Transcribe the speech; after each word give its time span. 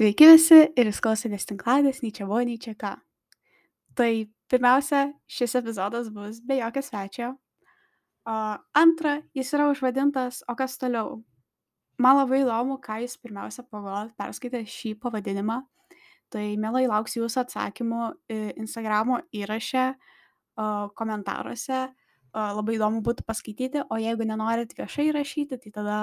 Sveiki 0.00 0.24
visi 0.30 0.56
ir 0.80 0.88
jūs 0.88 0.98
klausotės 1.04 1.42
tinklalaidės 1.44 1.98
nei 2.00 2.08
čia 2.16 2.24
buvo, 2.24 2.38
nei 2.48 2.56
čia 2.56 2.72
ką. 2.72 2.94
Tai 3.92 4.12
pirmiausia, 4.48 5.00
šis 5.28 5.58
epizodas 5.60 6.06
bus 6.14 6.38
be 6.40 6.56
jokio 6.56 6.80
svečio. 6.86 7.26
O 8.24 8.36
antra, 8.80 9.18
jis 9.36 9.50
yra 9.52 9.66
užvadintas 9.68 10.38
O 10.48 10.54
kas 10.56 10.78
toliau? 10.80 11.18
Man 12.00 12.16
labai 12.16 12.38
įdomu, 12.46 12.78
ką 12.80 12.96
jūs 13.02 13.18
pirmiausia 13.20 13.60
pagalvojat 13.66 14.14
perskaitę 14.16 14.62
šį 14.64 14.94
pavadinimą. 15.02 15.58
Tai 16.32 16.44
mielai 16.62 16.86
lauksiu 16.88 17.26
jūsų 17.26 17.42
atsakymų 17.42 18.06
e, 18.08 18.38
Instagramo 18.56 19.18
įraše, 19.36 19.84
komentaruose. 20.96 21.82
Labai 22.32 22.78
įdomu 22.78 23.04
būtų 23.04 23.26
paskaityti, 23.28 23.84
o 23.84 24.00
jeigu 24.00 24.24
nenorit 24.24 24.72
viešai 24.80 25.10
rašyti, 25.12 25.60
tai 25.60 25.74
tada 25.76 26.00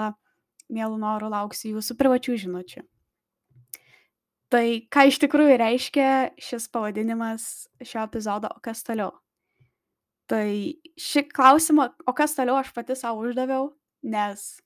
mielų 0.70 1.02
norų 1.02 1.32
lauksiu 1.34 1.74
jūsų 1.74 1.98
privačių 1.98 2.38
žinučių. 2.44 2.84
Tai 4.48 4.64
ką 4.88 5.04
iš 5.10 5.18
tikrųjų 5.20 5.56
reiškia 5.60 6.10
šis 6.40 6.68
pavadinimas 6.72 7.68
šio 7.84 8.06
epizodo 8.06 8.48
O 8.54 8.62
kas 8.64 8.80
toliau? 8.86 9.10
Tai 10.28 10.48
šį 11.00 11.22
klausimą, 11.32 11.88
o 12.08 12.12
kas 12.16 12.34
toliau 12.36 12.56
aš 12.60 12.70
pati 12.76 12.96
savo 12.96 13.24
uždaviau, 13.24 13.70
nes 14.04 14.60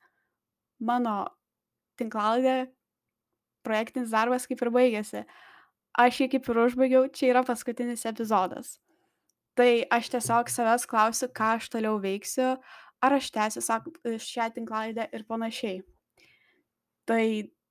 mano 0.82 1.16
tinklalaidė, 1.98 2.68
projektinis 3.66 4.10
darbas 4.14 4.46
kaip 4.50 4.62
ir 4.62 4.70
baigėsi. 4.74 5.24
Aš 6.02 6.22
jį 6.22 6.28
kaip 6.34 6.48
ir 6.50 6.60
užbaigiau, 6.64 7.06
čia 7.14 7.30
yra 7.30 7.42
paskutinis 7.46 8.06
epizodas. 8.08 8.76
Tai 9.58 9.84
aš 9.92 10.08
tiesiog 10.14 10.50
savęs 10.50 10.86
klausiu, 10.88 11.28
ką 11.28 11.56
aš 11.58 11.68
toliau 11.74 11.98
veiksiu, 12.02 12.54
ar 13.04 13.18
aš 13.18 13.30
tęsiu 13.34 13.62
sak- 13.62 13.90
šią 14.02 14.48
tinklalaidę 14.56 15.10
ir 15.12 15.26
panašiai. 15.28 15.82
Tai 17.06 17.24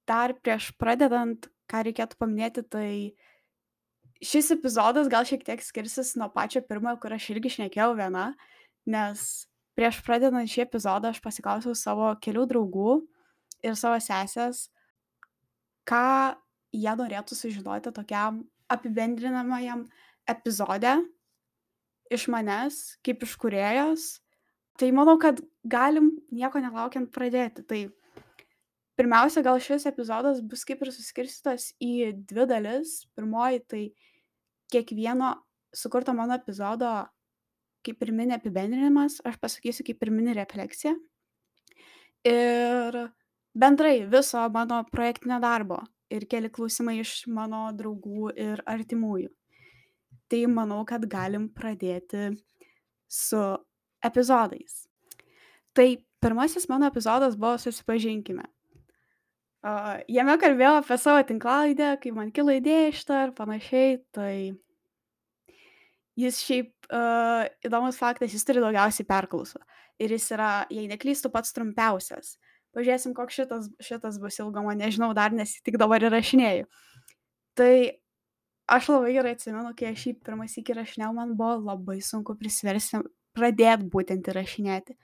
dar 0.08 0.36
prieš 0.38 0.72
pradedant, 0.78 1.48
ką 1.72 1.86
reikėtų 1.88 2.20
paminėti, 2.20 2.64
tai 2.68 2.90
šis 4.22 4.52
epizodas 4.58 5.10
gal 5.12 5.26
šiek 5.28 5.46
tiek 5.48 5.64
skirsis 5.64 6.14
nuo 6.20 6.30
pačio 6.34 6.62
pirmojo, 6.66 7.00
kur 7.02 7.16
aš 7.16 7.32
irgi 7.34 7.56
šnekėjau 7.56 7.96
viena, 7.98 8.32
nes 8.86 9.48
prieš 9.78 10.02
pradedant 10.06 10.50
šį 10.52 10.66
epizodą 10.66 11.12
aš 11.12 11.22
pasiklausiau 11.24 11.74
savo 11.78 12.12
kelių 12.22 12.46
draugų 12.52 13.00
ir 13.66 13.78
savo 13.80 13.98
sesės, 14.04 14.68
ką 15.88 16.36
jie 16.76 16.94
norėtų 16.98 17.38
sužinoti 17.38 17.94
tokiam 17.96 18.44
apibendrinamajam 18.72 19.86
epizode 20.30 20.96
iš 22.12 22.28
manęs, 22.32 22.98
kaip 23.06 23.24
iš 23.26 23.38
kuriejos. 23.40 24.20
Tai 24.80 24.90
manau, 24.96 25.18
kad 25.22 25.40
galim 25.68 26.12
nieko 26.34 26.62
nelaukiant 26.64 27.12
pradėti. 27.14 27.64
Tai 27.68 27.82
pirmiausia, 29.00 29.44
gal 29.46 29.60
šis 29.64 29.88
epizodas 29.90 30.42
bus 30.44 30.66
kaip 30.68 30.84
ir 30.84 30.92
suskirstytas 30.94 31.72
į 31.82 32.12
dvi 32.30 32.48
dalis. 32.50 33.02
Pirmoji, 33.16 33.64
tai 33.72 33.84
kiekvieno 34.72 35.34
sukurto 35.76 36.14
mano 36.16 36.38
epizodo 36.40 36.92
kaip 37.86 38.04
ir 38.06 38.12
mini 38.14 38.36
apibendrinimas, 38.36 39.20
aš 39.26 39.40
pasakysiu 39.42 39.86
kaip 39.88 40.04
ir 40.04 40.12
mini 40.14 40.36
refleksija. 40.38 40.94
Ir 42.28 42.98
bendrai 43.58 44.04
viso 44.10 44.44
mano 44.54 44.84
projektinio 44.92 45.40
darbo 45.42 45.82
ir 46.14 46.28
keli 46.30 46.52
klausimai 46.54 47.00
iš 47.02 47.26
mano 47.32 47.70
draugų 47.74 48.36
ir 48.38 48.62
artimųjų. 48.70 49.32
Tai 50.32 50.46
manau, 50.48 50.84
kad 50.88 51.08
galim 51.10 51.50
pradėti 51.52 52.30
su 53.12 53.42
epizodais. 54.06 54.86
Tai 55.76 55.88
pirmasis 56.24 56.70
mano 56.70 56.88
epizodas 56.92 57.36
buvo 57.40 57.58
Susipažinkime. 57.60 58.46
Uh, 59.62 60.00
jame 60.10 60.34
kalbėjau 60.42 60.80
apie 60.80 60.98
savo 60.98 61.22
tinklalaidę, 61.30 61.94
kai 62.02 62.12
man 62.16 62.32
kilo 62.34 62.54
idėja 62.56 62.94
šitą 62.98 63.20
ir 63.28 63.34
panašiai. 63.38 64.00
Tai 64.16 64.34
jis 66.18 66.40
šiaip 66.42 66.72
uh, 66.90 67.46
įdomus 67.66 68.00
faktas, 68.02 68.34
jis 68.34 68.46
turi 68.48 68.64
daugiausiai 68.64 69.06
perklausų. 69.10 69.62
Ir 70.02 70.16
jis 70.16 70.26
yra, 70.34 70.52
jei 70.74 70.88
neklystu, 70.90 71.30
pats 71.34 71.54
trumpiausias. 71.54 72.40
Pažiūrėsim, 72.74 73.14
koks 73.14 73.38
šitas, 73.38 73.68
šitas 73.84 74.18
bus 74.24 74.40
ilgumo, 74.40 74.74
nežinau 74.78 75.12
dar, 75.14 75.34
nes 75.36 75.58
tik 75.62 75.78
dabar 75.78 76.02
įrašinėjau. 76.08 76.66
Tai 77.60 77.74
aš 78.72 78.88
labai 78.94 79.14
gerai 79.18 79.36
atsimenu, 79.36 79.74
kai 79.78 79.92
aš 79.92 80.08
jį 80.08 80.14
pirmą 80.26 80.48
sykį 80.50 80.78
įrašinėjau, 80.78 81.12
man 81.18 81.36
buvo 81.38 81.58
labai 81.68 82.00
sunku 82.06 82.38
prisiversti 82.40 83.04
pradėti 83.36 83.90
būtent 83.92 84.32
įrašinėti. 84.32 84.96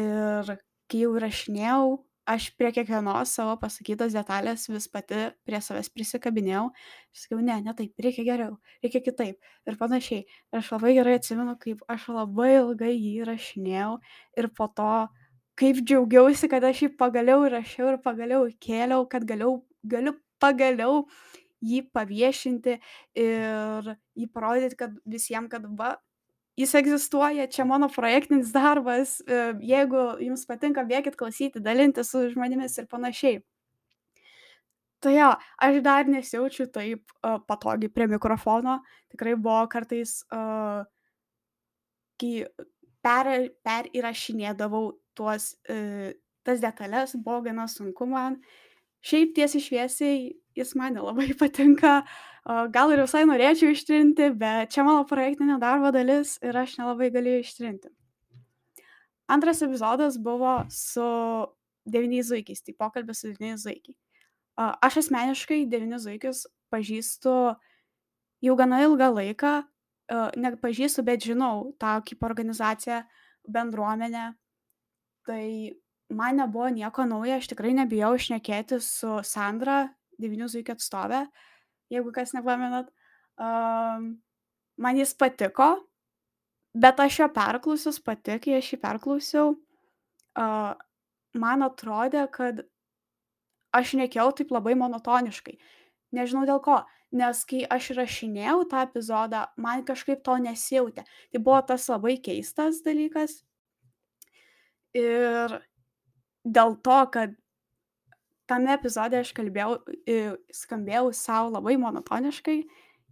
Ir 0.00 0.50
kai 0.90 1.02
jau 1.02 1.12
įrašinėjau, 1.20 1.84
aš 2.26 2.48
prie 2.58 2.72
kiekvienos 2.74 3.32
savo 3.38 3.54
pasakytos 3.60 4.14
detalės 4.16 4.66
vis 4.70 4.88
pati 4.90 5.28
prie 5.46 5.60
savęs 5.62 5.90
prisikabinėjau. 5.94 6.64
Sakiau, 7.14 7.40
ne, 7.44 7.58
ne 7.64 7.74
taip, 7.78 7.94
reikia 8.02 8.26
geriau, 8.26 8.56
reikia 8.84 9.02
kitaip 9.04 9.38
ir 9.70 9.78
panašiai. 9.80 10.26
Ir 10.26 10.60
aš 10.60 10.72
labai 10.74 10.96
gerai 10.98 11.16
atsimenu, 11.20 11.56
kaip 11.62 11.84
aš 11.92 12.08
labai 12.16 12.50
ilgai 12.58 12.92
jį 12.94 13.14
įrašinėjau 13.22 13.92
ir 14.42 14.50
po 14.58 14.68
to, 14.78 14.92
kaip 15.60 15.80
džiaugiausi, 15.82 16.50
kad 16.52 16.66
aš 16.68 16.84
jį 16.84 16.92
pagaliau 17.00 17.46
įrašiau 17.48 17.94
ir 17.94 18.00
pagaliau 18.04 18.50
kėliau, 18.62 19.06
kad 19.10 19.24
galiau, 19.28 19.60
galiu 19.86 20.16
pagaliau 20.42 21.04
jį 21.64 21.86
paviešinti 21.96 22.76
ir 23.22 23.92
jį 24.18 24.26
parodyti, 24.34 24.76
kad 24.78 24.98
visiems, 25.08 25.48
kad 25.52 25.64
va, 25.78 25.94
jis 26.56 26.74
egzistuoja, 26.74 27.46
čia 27.52 27.66
mano 27.68 27.88
projektinis 27.92 28.52
darbas, 28.54 29.18
e, 29.20 29.42
jeigu 29.68 30.06
jums 30.24 30.46
patinka, 30.48 30.84
bėgit 30.88 31.18
klausyti, 31.20 31.60
dalinti 31.60 32.04
su 32.04 32.26
žmonėmis 32.32 32.78
ir 32.80 32.88
panašiai. 32.90 33.42
Tai 35.04 35.12
jo, 35.12 35.32
aš 35.62 35.80
dar 35.84 36.08
nesijaučiu 36.08 36.64
taip 36.72 37.12
uh, 37.20 37.36
patogiai 37.46 37.92
prie 37.92 38.06
mikrofono. 38.08 38.78
Tikrai 39.12 39.34
buvo 39.36 39.66
kartais, 39.68 40.22
uh, 40.32 40.86
kai 42.16 42.46
per, 43.04 43.28
per 43.60 43.90
įrašinėdavau 43.92 44.94
tuos, 45.14 45.50
uh, 45.68 46.08
tas 46.48 46.64
detalės, 46.64 47.12
buvo 47.20 47.42
gana 47.44 47.68
sunku 47.68 48.08
man. 48.08 48.40
Šiaip 49.04 49.36
tiesiai 49.36 49.66
šviesiai 49.66 50.18
jis 50.56 50.74
man 50.78 50.96
nelabai 50.96 51.34
patinka. 51.40 52.00
Gal 52.46 52.92
ir 52.94 53.02
visai 53.02 53.24
norėčiau 53.26 53.74
ištrinti, 53.74 54.30
bet 54.38 54.70
čia 54.74 54.84
mano 54.86 55.02
projektinio 55.08 55.58
darbo 55.62 55.90
dalis 55.94 56.36
ir 56.46 56.56
aš 56.56 56.76
nelabai 56.78 57.10
galėjau 57.14 57.42
ištrinti. 57.42 57.90
Antras 59.26 59.62
epizodas 59.66 60.20
buvo 60.22 60.60
su 60.70 61.06
devyniais 61.90 62.28
zuikiais, 62.30 62.62
tai 62.62 62.74
pokalbis 62.78 63.22
su 63.22 63.32
devyniais 63.32 63.64
zuikiai. 63.66 63.96
Aš 64.56 65.02
asmeniškai 65.02 65.64
devynis 65.68 66.06
zuikius 66.06 66.46
pažįstu 66.72 67.32
jau 68.46 68.54
gana 68.58 68.80
ilgą 68.86 69.10
laiką, 69.12 69.54
nepažįstu, 70.38 71.02
bet 71.06 71.26
žinau 71.26 71.72
tą 71.82 71.98
kaip 72.06 72.22
organizaciją, 72.22 73.02
bendruomenę. 73.50 74.34
Tai 75.26 75.44
man 76.10 76.38
nebuvo 76.38 76.70
nieko 76.70 77.06
naujo, 77.06 77.40
aš 77.40 77.50
tikrai 77.50 77.74
nebijau 77.74 78.14
išnekėti 78.18 78.78
su 78.82 79.18
Sandra, 79.26 79.88
devynių 80.22 80.48
zuikių 80.52 80.76
atstovė, 80.76 81.24
jeigu 81.92 82.12
kas 82.14 82.34
nepamenat. 82.36 82.88
Um, 83.36 84.16
man 84.80 84.98
jis 85.00 85.12
patiko, 85.18 85.74
bet 86.76 87.00
aš 87.02 87.20
jo 87.22 87.28
perklausius 87.32 88.00
pati, 88.04 88.38
kai 88.42 88.58
aš 88.58 88.72
jį 88.74 88.80
perklausiau, 88.82 89.54
uh, 90.40 90.72
man 91.36 91.66
atrodė, 91.66 92.26
kad 92.32 92.64
aš 93.76 93.96
nekėjau 94.00 94.30
taip 94.40 94.52
labai 94.56 94.76
monotoniškai. 94.78 95.56
Nežinau 96.16 96.46
dėl 96.48 96.60
ko, 96.64 96.80
nes 97.16 97.42
kai 97.48 97.62
aš 97.76 97.90
rašinėjau 97.98 98.64
tą 98.70 98.84
epizodą, 98.86 99.46
man 99.60 99.84
kažkaip 99.86 100.22
to 100.24 100.36
nesijautė. 100.42 101.04
Tai 101.32 101.42
buvo 101.42 101.60
tas 101.68 101.88
labai 101.92 102.16
keistas 102.22 102.80
dalykas. 102.86 103.42
Ir 104.96 105.58
dėl 106.46 106.76
to, 106.86 107.00
kad 107.12 107.34
tame 108.50 108.72
epizode 108.74 109.18
aš 109.20 109.32
kalbėjau, 109.36 109.78
skambėjau 110.54 111.10
savo 111.16 111.52
labai 111.56 111.76
monotoniškai, 111.82 112.58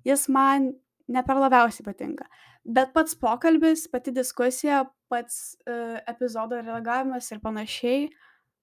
jis 0.06 0.26
man 0.32 0.72
ne 1.08 1.22
per 1.26 1.40
labiausiai 1.40 1.86
patinka. 1.86 2.26
Bet 2.64 2.94
pats 2.94 3.16
pokalbis, 3.20 3.84
pati 3.92 4.14
diskusija, 4.14 4.84
pats 5.12 5.56
uh, 5.68 5.98
epizodo 6.08 6.60
reagavimas 6.62 7.28
ir 7.32 7.42
panašiai, 7.44 8.08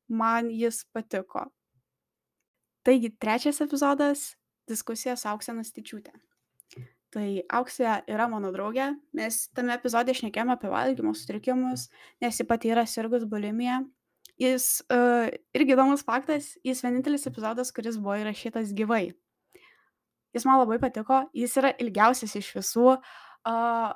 man 0.09 0.49
jis 0.49 0.81
patiko. 0.93 1.45
Taigi, 2.87 3.11
trečias 3.21 3.61
epizodas- 3.61 4.31
diskusija 4.71 5.15
su 5.15 5.29
Auksė 5.29 5.53
Nastičiūtė. 5.53 6.15
Tai 7.11 7.27
Auksė 7.51 8.03
yra 8.07 8.25
mano 8.31 8.49
draugė, 8.55 8.95
mes 9.13 9.49
tame 9.53 9.75
epizode 9.75 10.13
išnekėjome 10.15 10.55
apie 10.55 10.69
valgymo 10.71 11.11
sutrikimus, 11.13 11.89
nes 12.21 12.37
ji 12.39 12.45
pati 12.47 12.71
yra 12.71 12.85
sirgus 12.87 13.25
bulimija 13.27 13.83
Jis 14.41 14.67
uh, 14.89 15.27
irgi 15.53 15.75
įdomus 15.75 16.01
faktas, 16.07 16.55
jis 16.65 16.81
vienintelis 16.81 17.27
epizodas, 17.29 17.69
kuris 17.75 17.99
buvo 18.01 18.15
įrašytas 18.23 18.71
gyvai. 18.77 19.11
Jis 20.33 20.47
man 20.47 20.61
labai 20.61 20.79
patiko, 20.81 21.25
jis 21.35 21.57
yra 21.59 21.73
ilgiausias 21.83 22.33
iš 22.39 22.53
visų. 22.55 22.95
Uh, 23.45 23.91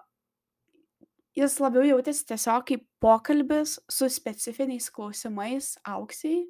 jis 1.40 1.58
labiau 1.64 1.86
jautėsi 1.88 2.28
tiesiog 2.30 2.68
kaip 2.70 2.84
pokalbis 3.04 3.78
su 3.92 4.10
specifiniais 4.12 4.92
klausimais 4.94 5.74
auksiai. 5.88 6.44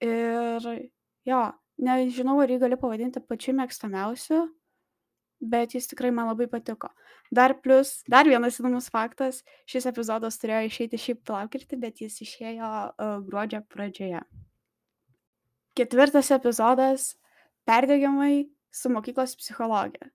Ir 0.00 0.68
jo, 1.28 1.40
nežinau, 1.84 2.38
ar 2.40 2.52
jį 2.52 2.60
gali 2.62 2.78
pavadinti 2.80 3.20
pačiu 3.24 3.56
mėgstamiausiu, 3.58 4.44
bet 5.40 5.74
jis 5.74 5.88
tikrai 5.90 6.10
man 6.14 6.28
labai 6.30 6.46
patiko. 6.50 6.90
Dar 7.32 7.54
plus, 7.62 8.02
dar 8.08 8.28
vienas 8.28 8.58
įdomus 8.60 8.90
faktas, 8.92 9.42
šis 9.70 9.88
epizodas 9.90 10.38
turėjo 10.40 10.68
išeiti 10.68 11.00
šiaip 11.00 11.32
lapkritį, 11.32 11.80
bet 11.80 12.00
jis 12.04 12.20
išėjo 12.26 12.70
uh, 12.70 13.18
gruodžio 13.26 13.62
pradžioje. 13.72 14.22
Ketvirtas 15.78 16.30
epizodas- 16.34 17.14
perdėgimai 17.68 18.50
su 18.70 18.90
mokyklos 18.90 19.36
psichologė. 19.38 20.10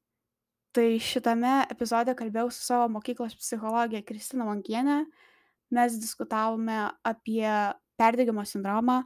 Tai 0.75 0.87
šitame 0.99 1.65
epizode 1.71 2.11
kalbėjau 2.19 2.51
su 2.51 2.65
savo 2.65 2.89
mokyklos 2.91 3.35
psichologė 3.39 4.03
Kristina 4.05 4.43
Mankienė. 4.43 5.05
Mes 5.71 5.95
diskutavome 5.97 6.91
apie 7.03 7.47
perdėgymo 7.97 8.43
sindromą, 8.45 9.03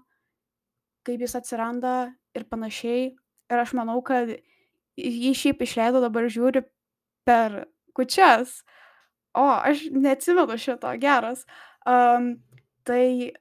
kaip 1.06 1.22
jis 1.22 1.38
atsiranda 1.38 2.16
ir 2.36 2.48
panašiai. 2.50 3.14
Ir 3.50 3.62
aš 3.62 3.76
manau, 3.78 4.02
kad 4.02 4.34
jį 5.00 5.34
šiaip 5.38 5.64
išleido 5.66 6.02
dabar 6.04 6.28
žiūri 6.32 6.64
per 7.28 7.64
kučias. 7.98 8.62
O, 9.38 9.46
aš 9.46 9.86
neatsimenu 9.94 10.58
šito, 10.60 10.92
geras. 11.02 11.46
Um, 11.88 12.34
tai 12.88 13.34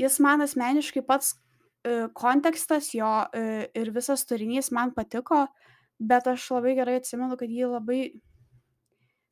jis 0.00 0.18
man 0.24 0.44
asmeniškai 0.44 1.04
pats 1.06 1.34
uh, 1.34 2.08
kontekstas 2.16 2.92
jo 2.96 3.10
uh, 3.26 3.66
ir 3.76 3.92
visas 3.94 4.24
turinys 4.28 4.72
man 4.72 4.94
patiko, 4.96 5.46
bet 5.98 6.26
aš 6.28 6.48
labai 6.56 6.74
gerai 6.78 6.98
atsimenu, 7.00 7.38
kad 7.40 7.52
jį 7.52 7.70
labai, 7.74 8.00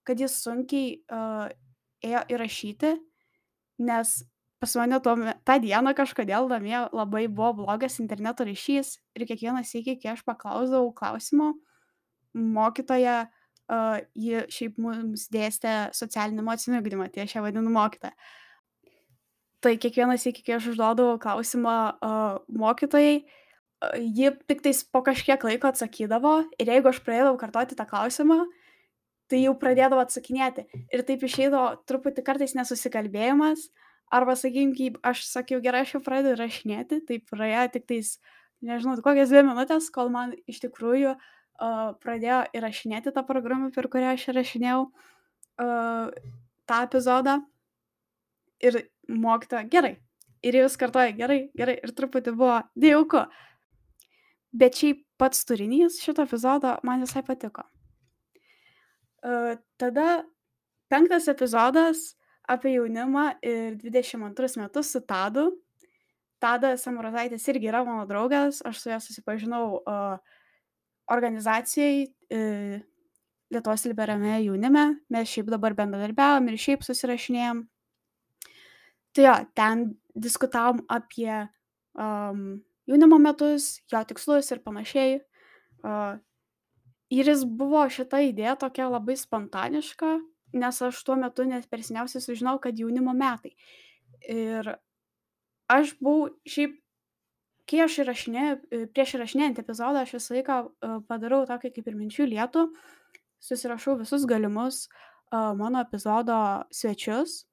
kad 0.04 0.20
jis 0.20 0.36
sunkiai 0.44 0.98
uh, 1.08 1.48
ėjo 2.04 2.22
įrašyti, 2.36 2.94
nes 3.84 4.16
pas 4.64 4.74
mane 4.80 4.96
tuo 5.04 5.12
tą 5.44 5.58
dieną 5.60 5.92
kažkodėl 5.92 6.48
namie 6.48 6.78
labai 6.96 7.26
buvo 7.28 7.52
blogas 7.60 7.98
interneto 8.00 8.46
ryšys 8.48 8.96
ir 9.12 9.26
kiekvieną 9.28 9.60
sykį, 9.60 9.98
kai 10.00 10.14
aš 10.14 10.22
paklausdavau 10.24 10.88
klausimo, 10.96 11.50
mokytoja, 12.32 13.26
uh, 13.28 14.00
ji 14.16 14.46
šiaip 14.48 14.80
mums 14.80 15.28
dėstė 15.34 15.74
socialinį 15.92 16.40
emocinį 16.40 16.80
ugdymą, 16.80 17.10
tai 17.12 17.26
aš 17.26 17.36
ją 17.36 17.44
vadinu 17.44 17.74
mokytoją. 17.76 18.16
Tai 19.60 19.76
kiekvieną 19.84 20.16
sykį, 20.20 20.46
kai 20.48 20.56
aš 20.56 20.72
užduodavau 20.72 21.20
klausimą 21.20 21.76
uh, 21.92 22.40
mokytojai, 22.48 23.20
uh, 23.20 23.94
ji 24.00 24.32
tik 24.48 24.64
tais 24.64 24.80
po 24.88 25.04
kažkiek 25.04 25.44
laiko 25.44 25.74
atsakydavo 25.74 26.38
ir 26.56 26.72
jeigu 26.72 26.88
aš 26.88 27.04
pradėdavau 27.04 27.36
kartoti 27.44 27.76
tą 27.76 27.84
klausimą, 27.92 28.46
tai 29.28 29.44
jau 29.44 29.52
pradėdavo 29.60 30.08
atsakinėti. 30.08 30.70
Ir 30.88 31.04
taip 31.04 31.28
išeidavo 31.28 31.82
truputį 31.84 32.24
kartais 32.24 32.56
nesusikalbėjimas, 32.56 33.68
uh, 33.68 33.83
arba 34.14 34.36
sakykim 34.38 34.74
kaip 34.78 34.98
aš 35.06 35.24
sakiau 35.28 35.62
gerai 35.64 35.82
aš 35.84 35.96
jau 35.96 36.02
pradedu 36.04 36.38
rašinėti 36.38 37.00
tai 37.08 37.20
praėjo 37.30 37.66
tiktais 37.76 38.14
nežinau 38.64 38.96
kokios 39.04 39.32
dvi 39.32 39.42
minutės 39.48 39.90
kol 39.94 40.12
man 40.14 40.36
iš 40.50 40.62
tikrųjų 40.64 41.16
uh, 41.16 41.90
pradėjo 42.04 42.44
įrašinėti 42.56 43.12
tą 43.14 43.26
programą 43.26 43.70
per 43.74 43.90
kurią 43.92 44.14
aš 44.14 44.28
įrašinėjau 44.32 44.86
uh, 44.88 46.08
tą 46.66 46.82
epizodą. 46.84 47.40
Ir 48.64 48.80
mokytoja 49.08 49.66
gerai. 49.68 49.96
Ir 50.44 50.56
jūs 50.62 50.78
kartoja 50.80 51.12
gerai 51.16 51.48
gerai. 51.56 51.76
Ir 51.84 51.92
truputį 51.96 52.34
buvo 52.36 52.60
nejauku. 52.80 53.24
Bet 54.54 54.78
šiaip 54.78 55.02
pats 55.20 55.44
turinys 55.48 55.98
šito 56.02 56.24
epizodo 56.24 56.76
man 56.86 57.04
visai 57.04 57.24
patiko. 57.26 57.66
Uh, 59.24 59.56
tada 59.80 60.24
penktas 60.92 61.28
epizodas 61.32 62.12
apie 62.48 62.74
jaunimą 62.74 63.26
ir 63.42 63.76
22 63.80 64.56
metus 64.60 64.90
su 64.92 65.00
Tadu. 65.00 65.50
Tadas 66.42 66.82
Samurazaitis 66.84 67.46
irgi 67.48 67.70
yra 67.70 67.84
mano 67.86 68.04
draugas, 68.06 68.60
aš 68.66 68.80
su 68.82 68.90
juo 68.90 68.98
susipažinau 69.00 69.68
uh, 69.80 70.18
organizacijai 71.12 72.04
uh, 72.04 72.82
Lietuvos 73.52 73.84
liberame 73.86 74.40
jaunime, 74.42 74.84
mes 75.12 75.30
šiaip 75.30 75.50
dabar 75.52 75.76
bendradarbiavom 75.78 76.48
ir 76.50 76.58
šiaip 76.58 76.82
susirašinėjom. 76.82 77.60
Tai 79.14 79.26
jo, 79.26 79.34
ten 79.54 79.84
diskutavom 80.18 80.80
apie 80.90 81.30
um, 81.94 82.40
jaunimo 82.90 83.20
metus, 83.22 83.76
jo 83.92 84.00
tikslus 84.08 84.50
ir 84.50 84.62
panašiai. 84.64 85.20
Uh, 85.84 86.16
ir 87.14 87.30
jis 87.30 87.44
buvo 87.46 87.84
šita 87.92 88.24
idėja 88.26 88.56
tokia 88.64 88.88
labai 88.90 89.14
spontaniška, 89.20 90.16
nes 90.54 90.80
aš 90.88 91.02
tuo 91.06 91.16
metu 91.20 91.46
net 91.48 91.68
per 91.70 91.82
seniausiai 91.84 92.22
sužinojau, 92.22 92.62
kad 92.66 92.78
jaunimo 92.78 93.14
metai. 93.16 93.54
Ir 94.30 94.74
aš 95.70 95.94
buvau 96.00 96.30
šiaip, 96.48 96.76
kai 97.70 97.84
aš 97.84 98.00
įrašinėjau, 98.04 98.58
e, 98.70 98.84
prieš 98.92 99.16
įrašinėjant 99.18 99.62
epizodą, 99.64 100.04
aš 100.04 100.16
visą 100.18 100.36
laiką 100.38 100.60
e, 100.64 100.92
padarau 101.08 101.42
tokį 101.48 101.72
kaip 101.76 101.90
ir 101.90 101.98
minčių 101.98 102.28
lietų, 102.32 102.68
susirašau 103.44 103.98
visus 104.00 104.24
galimus 104.28 104.86
uh, 104.86 105.04
mano 105.56 105.80
epizodo 105.80 106.36
svečius, 106.72 107.44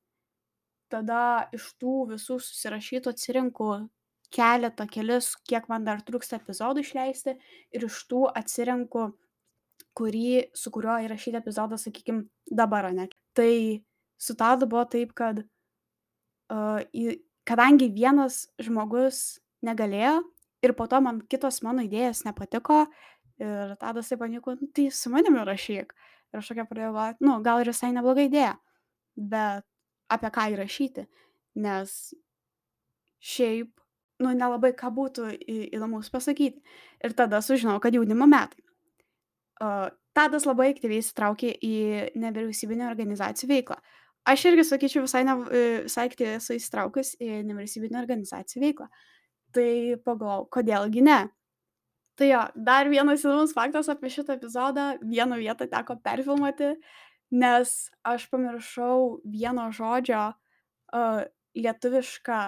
tada 0.91 1.47
iš 1.55 1.71
tų 1.79 1.95
visų 2.11 2.37
susirašytų 2.43 3.13
atsirinku 3.13 3.71
keletą, 4.31 4.87
kelis, 4.91 5.33
kiek 5.47 5.67
man 5.71 5.85
dar 5.87 6.03
trūksta 6.07 6.39
epizodų 6.39 6.83
išleisti. 6.85 7.35
Ir 7.75 7.87
iš 7.87 8.03
tų 8.11 8.25
atsirinku 8.31 9.11
kurį, 9.97 10.51
su 10.55 10.71
kuriuo 10.73 10.97
įrašyti 11.05 11.39
epizodą, 11.41 11.79
sakykime, 11.79 12.25
dabar, 12.47 12.89
ne. 12.95 13.07
Tai 13.37 13.53
su 14.21 14.35
Tadu 14.39 14.67
buvo 14.69 14.85
taip, 14.91 15.13
kad 15.17 15.41
uh, 15.43 16.79
į, 16.93 17.19
kadangi 17.47 17.89
vienas 17.93 18.45
žmogus 18.61 19.41
negalėjo 19.65 20.21
ir 20.61 20.73
po 20.77 20.87
to 20.87 21.01
man 21.01 21.21
kitos 21.29 21.61
mano 21.65 21.83
idėjas 21.85 22.23
nepatiko 22.27 22.85
ir 23.41 23.75
Tadas 23.81 24.11
taip 24.11 24.21
paniko, 24.21 24.55
nu, 24.59 24.69
tai 24.75 24.89
su 24.93 25.11
manimi 25.13 25.43
rašyk. 25.47 25.93
Ir 26.31 26.39
aš 26.39 26.51
tokia 26.51 26.67
pradėjau 26.69 26.93
galvoti, 26.93 27.25
nu, 27.25 27.37
gal 27.43 27.59
ir 27.59 27.71
visai 27.73 27.91
nebloga 27.91 28.23
idėja, 28.23 28.53
bet 29.17 29.65
apie 30.11 30.29
ką 30.31 30.45
įrašyti, 30.53 31.07
nes 31.59 31.95
šiaip, 33.31 33.71
nu, 34.23 34.31
nelabai 34.37 34.71
ką 34.77 34.91
būtų 34.95 35.31
įdomus 35.73 36.11
pasakyti. 36.13 36.61
Ir 37.03 37.17
tada 37.17 37.41
sužinau, 37.43 37.79
kad 37.83 37.97
jaunimo 37.97 38.29
metai. 38.29 38.63
Tadas 40.11 40.45
labai 40.47 40.71
aktyviai 40.73 40.99
įsitraukė 40.99 41.53
į 41.63 41.75
nevyriausybinę 42.19 42.87
organizacijų 42.89 43.49
veiklą. 43.53 43.77
Aš 44.27 44.43
irgi 44.51 44.65
sakyčiau, 44.67 45.05
visai, 45.05 45.21
ne, 45.25 45.35
e, 45.49 45.61
visai 45.87 46.05
aktyviai 46.09 46.37
esu 46.37 46.57
įsitraukus 46.57 47.13
į 47.17 47.41
nevyriausybinę 47.47 48.01
organizacijų 48.01 48.65
veiklą. 48.65 48.89
Tai 49.55 49.69
pagalvojau, 50.05 50.49
kodėlgi 50.53 51.05
ne. 51.07 51.21
Tai 52.19 52.27
jo, 52.27 52.41
dar 52.67 52.89
vienas 52.91 53.23
įdomus 53.23 53.55
faktas 53.55 53.89
apie 53.89 54.11
šitą 54.13 54.35
epizodą. 54.37 54.91
Vieną 55.01 55.39
vietą 55.39 55.65
teko 55.71 55.95
perfilmuoti, 56.03 56.75
nes 57.31 57.73
aš 58.05 58.27
pamiršau 58.29 59.21
vieno 59.23 59.69
žodžio 59.73 60.27
uh, 60.35 61.23
lietuvišką 61.55 62.41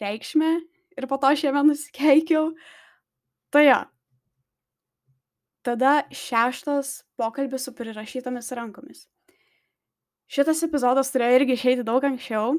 reikšmę 0.00 0.52
ir 0.98 1.06
po 1.10 1.18
to 1.18 1.34
aš 1.34 1.44
jame 1.48 1.66
nusikeikiau. 1.66 2.52
Tai 3.52 3.64
jo, 3.66 3.78
Tada 5.68 6.02
šeštas 6.10 7.04
pokalbis 7.20 7.66
su 7.66 7.74
prirašytomis 7.76 8.46
rankomis. 8.56 9.02
Šitas 10.32 10.62
epizodas 10.64 11.10
turėjo 11.12 11.34
irgi 11.36 11.56
išeiti 11.58 11.82
daug 11.84 12.04
anksčiau. 12.08 12.54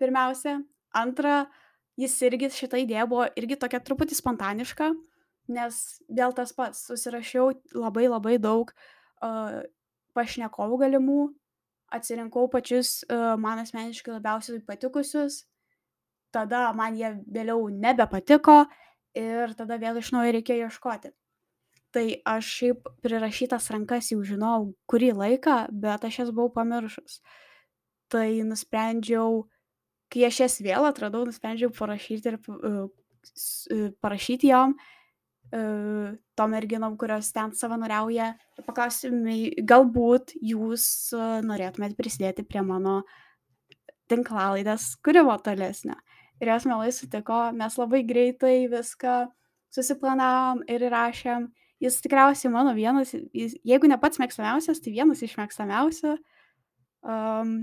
Pirmiausia. 0.00 0.54
Antra, 0.96 1.42
jis 2.00 2.14
irgi, 2.24 2.48
šita 2.48 2.78
idėja 2.80 3.04
buvo 3.10 3.26
irgi 3.36 3.58
tokia 3.60 3.82
truputį 3.84 4.16
spontaniška, 4.16 4.86
nes 5.52 5.80
vėl 6.08 6.32
tas 6.38 6.54
pats, 6.56 6.86
susirašiau 6.88 7.50
labai 7.76 8.06
labai 8.08 8.38
daug 8.40 8.72
uh, 8.72 9.58
pašnekovų 10.16 10.78
galimų, 10.84 11.18
atsirinkau 11.92 12.46
pačius 12.54 13.02
uh, 13.04 13.34
man 13.40 13.60
asmeniškai 13.66 14.14
labiausiai 14.14 14.62
patikusius, 14.64 15.42
tada 16.32 16.70
man 16.72 16.96
jie 16.96 17.12
vėliau 17.36 17.68
nebepatiko 17.68 18.62
ir 19.12 19.52
tada 19.60 19.76
vėl 19.84 20.00
iš 20.00 20.14
naujo 20.16 20.32
reikėjo 20.38 20.70
ieškoti 20.70 21.12
tai 21.94 22.06
aš 22.26 22.50
šiaip 22.58 22.88
prirašytas 23.04 23.70
rankas 23.74 24.10
jau 24.12 24.20
žinojau 24.26 24.72
kurį 24.90 25.12
laiką, 25.14 25.58
bet 25.70 26.06
aš 26.06 26.24
jas 26.24 26.32
buvau 26.34 26.50
pamiršus. 26.56 27.20
Tai 28.12 28.26
nusprendžiau, 28.48 29.44
kai 30.12 30.26
aš 30.28 30.40
jas 30.44 30.58
vėl 30.64 30.88
atradau, 30.88 31.24
nusprendžiau 31.28 31.72
parašyti 31.74 32.32
ir 32.32 32.40
uh, 32.50 33.88
parašyti 34.04 34.50
jom, 34.50 34.74
uh, 34.74 36.10
tom 36.34 36.50
merginom, 36.50 36.96
kurios 36.98 37.30
ten 37.34 37.52
savanoriauja, 37.54 38.32
ir 38.58 38.66
paklausti, 38.66 39.10
galbūt 39.62 40.34
jūs 40.42 40.86
norėtumėt 41.46 41.94
prisidėti 41.98 42.44
prie 42.46 42.62
mano 42.66 43.02
tinklalaidės 44.10 44.94
kūrimo 45.04 45.36
tolesnio. 45.44 45.96
Ir 46.42 46.50
jos 46.50 46.66
mielai 46.66 46.90
sutiko, 46.92 47.46
mes 47.54 47.76
labai 47.78 48.02
greitai 48.06 48.66
viską 48.72 49.28
susiplanavom 49.74 50.64
ir 50.70 50.82
įrašėm 50.88 51.46
jis 51.84 52.00
tikriausiai 52.04 52.52
mano 52.52 52.72
vienas, 52.76 53.12
jis, 53.12 53.56
jeigu 53.66 53.90
ne 53.90 53.98
pats 54.00 54.20
mėgstamiausias, 54.22 54.80
tai 54.80 54.94
vienas 54.94 55.22
iš 55.24 55.36
mėgstamiausių, 55.38 56.14
um, 57.04 57.56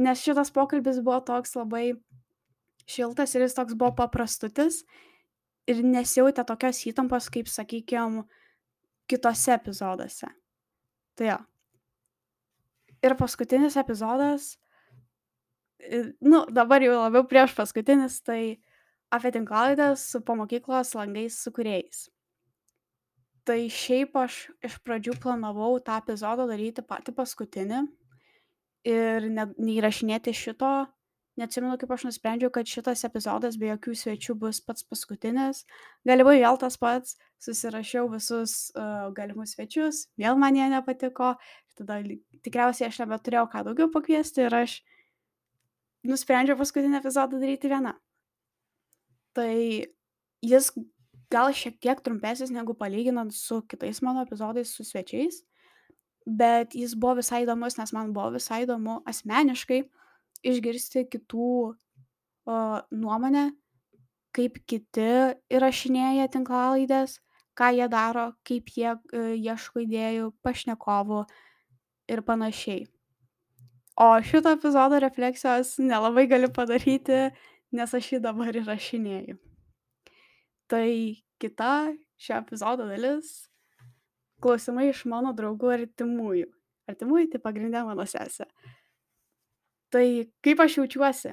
nes 0.00 0.24
šitas 0.24 0.50
pokalbis 0.54 0.98
buvo 1.04 1.20
toks 1.26 1.54
labai 1.58 1.92
šiltas 2.90 3.34
ir 3.36 3.46
jis 3.46 3.56
toks 3.56 3.76
buvo 3.78 3.94
paprastutis 4.02 4.82
ir 5.70 5.84
nesijautė 5.86 6.44
tokios 6.46 6.82
įtampos, 6.90 7.28
kaip, 7.30 7.50
sakykime, 7.50 8.24
kitose 9.10 9.54
epizoduose. 9.54 10.30
Tai 11.18 11.28
jo. 11.28 11.38
Ir 13.06 13.14
paskutinis 13.16 13.78
epizodas, 13.80 14.54
nu, 16.20 16.42
dabar 16.52 16.82
jau 16.84 16.96
labiau 16.98 17.24
prieš 17.28 17.54
paskutinis, 17.56 18.18
tai 18.24 18.60
apie 19.10 19.32
tinklalaidas 19.34 20.04
su 20.12 20.20
po 20.22 20.36
mokyklos 20.38 20.94
langais 20.98 21.38
su 21.40 21.52
kuriais. 21.54 22.08
Tai 23.48 23.58
šiaip 23.72 24.16
aš 24.20 24.42
iš 24.66 24.76
pradžių 24.84 25.16
planavau 25.22 25.78
tą 25.84 25.96
epizodą 26.02 26.44
daryti 26.50 26.84
patį 26.84 27.14
paskutinį 27.16 27.84
ir 28.90 29.28
ne, 29.32 29.46
neįrašinėti 29.56 30.34
šito. 30.36 30.72
Neatsimenu, 31.40 31.78
kaip 31.80 31.92
aš 31.94 32.04
nusprendžiau, 32.08 32.50
kad 32.52 32.68
šitas 32.68 33.04
epizodas 33.06 33.56
be 33.56 33.70
jokių 33.70 33.94
svečių 33.96 34.34
bus 34.42 34.58
pats 34.60 34.84
paskutinis. 34.84 35.62
Galimai 36.04 36.36
vėl 36.42 36.58
tas 36.60 36.76
pats, 36.80 37.14
susirašiau 37.40 38.10
visus 38.12 38.56
uh, 38.74 39.08
galimus 39.16 39.54
svečius, 39.54 40.02
vėl 40.20 40.36
man 40.40 40.58
jie 40.58 40.66
nepatiko. 40.72 41.32
Tada 41.80 42.02
tikriausiai 42.44 42.90
aš 42.90 43.00
nebeturėjau 43.00 43.46
ką 43.54 43.64
daugiau 43.70 43.88
pakviesti 43.94 44.44
ir 44.44 44.58
aš 44.58 44.80
nusprendžiau 46.10 46.58
paskutinį 46.60 47.00
epizodą 47.00 47.40
daryti 47.40 47.72
vieną. 47.72 47.94
Tai 49.32 49.54
jis 50.44 50.72
gal 51.30 51.52
šiek 51.54 51.78
tiek 51.82 52.02
trumpesnis 52.04 52.50
negu 52.54 52.74
palyginant 52.74 53.34
su 53.34 53.62
kitais 53.70 54.02
mano 54.02 54.24
epizodais 54.26 54.72
su 54.74 54.84
svečiais, 54.84 55.42
bet 56.26 56.74
jis 56.76 56.94
buvo 56.94 57.18
visai 57.20 57.44
įdomus, 57.44 57.78
nes 57.78 57.92
man 57.96 58.12
buvo 58.16 58.34
visai 58.36 58.64
įdomu 58.66 59.00
asmeniškai 59.08 59.82
išgirsti 60.46 61.06
kitų 61.12 61.48
o, 61.70 61.74
nuomonę, 62.90 63.50
kaip 64.36 64.60
kiti 64.70 65.10
įrašinėja 65.50 66.30
tinklalaidės, 66.32 67.18
ką 67.58 67.72
jie 67.76 67.88
daro, 67.92 68.30
kaip 68.46 68.70
jie 68.76 68.94
e, 68.94 69.24
ieško 69.36 69.84
idėjų, 69.84 70.30
pašnekovų 70.44 71.24
ir 72.14 72.22
panašiai. 72.26 72.86
O 74.00 74.14
šito 74.24 74.54
epizodo 74.56 75.00
refleksijos 75.02 75.74
nelabai 75.82 76.24
galiu 76.30 76.48
padaryti, 76.54 77.26
nes 77.76 77.94
aš 77.94 78.14
jį 78.14 78.22
dabar 78.24 78.56
įrašinėju. 78.56 79.36
Tai 80.70 80.86
kita 81.42 81.92
šio 82.20 82.36
epizodo 82.38 82.86
dalis- 82.86 83.50
klausimai 84.42 84.90
iš 84.90 85.04
mano 85.10 85.32
draugų 85.34 85.72
artimųjų. 85.74 86.46
Artimųjų 86.88 87.32
tai 87.32 87.40
pagrindė 87.42 87.84
mano 87.84 88.06
sesė. 88.06 88.46
Tai 89.90 90.06
kaip 90.42 90.60
aš 90.60 90.76
jaučiuosi? 90.78 91.32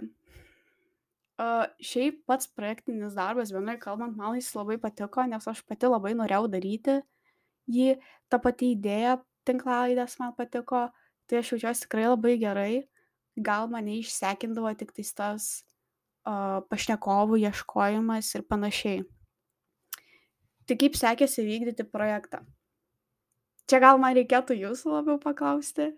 Uh, 1.37 1.67
šiaip 1.77 2.23
pats 2.25 2.47
projektinis 2.49 3.13
darbas, 3.13 3.51
vienai 3.53 3.77
kalbant, 3.77 4.17
man 4.17 4.33
jis 4.39 4.55
labai 4.57 4.79
patiko, 4.81 5.21
nes 5.29 5.45
aš 5.45 5.61
pati 5.69 5.85
labai 5.85 6.15
norėjau 6.17 6.47
daryti 6.49 6.95
jį, 7.69 7.99
ta 8.27 8.39
pati 8.41 8.71
idėja 8.73 9.19
tinklalaidės 9.45 10.17
man 10.17 10.33
patiko, 10.33 10.87
tai 11.29 11.43
aš 11.43 11.51
jaučiuosi 11.53 11.85
tikrai 11.85 12.07
labai 12.07 12.33
gerai, 12.41 12.87
gal 13.37 13.69
mane 13.69 13.99
išsekindavo 13.99 14.73
tik 14.79 14.95
tas 14.97 15.61
uh, 16.25 16.65
pašnekovų 16.71 17.37
ieškojimas 17.45 18.33
ir 18.33 18.47
panašiai. 18.49 19.05
Tai 20.67 20.75
kaip 20.75 20.97
sekėsi 20.99 21.45
vykdyti 21.47 21.85
projektą? 21.87 22.41
Čia 23.67 23.79
gal 23.83 23.99
man 23.99 24.15
reikėtų 24.15 24.55
jūsų 24.55 24.91
labiau 24.91 25.19
paklausti, 25.19 25.89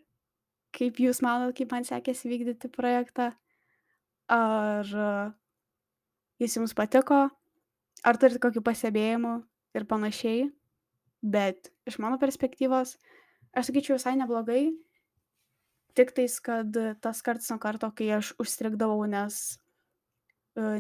kaip 0.77 0.99
jūs 1.01 1.21
manot, 1.25 1.55
kaip 1.57 1.73
man 1.73 1.85
sekėsi 1.85 2.29
vykdyti 2.29 2.69
projektą? 2.73 3.31
Ar 4.29 4.89
jis 6.41 6.57
jums 6.57 6.75
patiko? 6.77 7.27
Ar 8.05 8.19
turit 8.21 8.37
kokių 8.41 8.61
pasibėjimų 8.65 9.33
ir 9.75 9.85
panašiai? 9.89 10.45
Bet 11.19 11.71
iš 11.89 11.97
mano 11.99 12.19
perspektyvos, 12.21 12.93
aš 13.51 13.71
sakyčiau 13.71 13.97
visai 13.97 14.15
neblogai. 14.21 14.69
Tik 15.97 16.13
tais, 16.15 16.37
kad 16.45 16.77
tas 17.01 17.25
karts 17.25 17.49
nuo 17.51 17.57
karto, 17.59 17.89
kai 17.91 18.13
aš 18.19 18.31
užstrigdavau, 18.39 19.01
nes 19.09 19.57